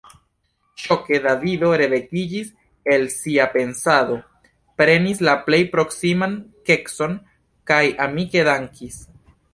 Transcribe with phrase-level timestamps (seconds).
[0.83, 2.47] Ŝoke Davido revekiĝis
[2.95, 4.17] el sia pensado,
[4.81, 6.37] prenis la plej proksiman
[6.71, 7.15] kekson
[7.73, 8.99] kaj amike dankis.